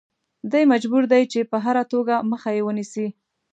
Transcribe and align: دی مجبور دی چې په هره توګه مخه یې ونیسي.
دی 0.51 0.63
مجبور 0.71 1.03
دی 1.11 1.23
چې 1.31 1.39
په 1.51 1.57
هره 1.65 1.83
توګه 1.93 2.15
مخه 2.31 2.49
یې 2.55 2.61
ونیسي. 2.65 3.07